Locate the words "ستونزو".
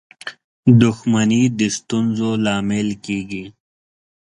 1.77-2.29